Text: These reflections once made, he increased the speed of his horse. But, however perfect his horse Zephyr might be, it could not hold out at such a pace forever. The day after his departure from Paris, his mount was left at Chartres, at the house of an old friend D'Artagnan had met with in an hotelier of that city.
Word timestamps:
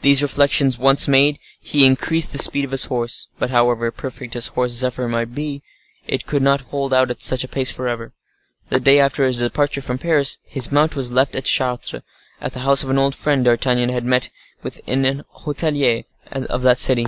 These 0.00 0.22
reflections 0.24 0.76
once 0.76 1.06
made, 1.06 1.38
he 1.60 1.86
increased 1.86 2.32
the 2.32 2.38
speed 2.38 2.64
of 2.64 2.72
his 2.72 2.86
horse. 2.86 3.28
But, 3.38 3.50
however 3.50 3.92
perfect 3.92 4.34
his 4.34 4.48
horse 4.48 4.72
Zephyr 4.72 5.06
might 5.06 5.36
be, 5.36 5.62
it 6.04 6.26
could 6.26 6.42
not 6.42 6.62
hold 6.72 6.92
out 6.92 7.12
at 7.12 7.22
such 7.22 7.44
a 7.44 7.48
pace 7.48 7.70
forever. 7.70 8.12
The 8.70 8.80
day 8.80 8.98
after 8.98 9.24
his 9.24 9.38
departure 9.38 9.80
from 9.80 9.98
Paris, 9.98 10.38
his 10.46 10.72
mount 10.72 10.96
was 10.96 11.12
left 11.12 11.36
at 11.36 11.44
Chartres, 11.44 12.02
at 12.40 12.54
the 12.54 12.58
house 12.66 12.82
of 12.82 12.90
an 12.90 12.98
old 12.98 13.14
friend 13.14 13.44
D'Artagnan 13.44 13.90
had 13.90 14.04
met 14.04 14.30
with 14.64 14.80
in 14.84 15.04
an 15.04 15.22
hotelier 15.44 16.06
of 16.32 16.62
that 16.62 16.80
city. 16.80 17.06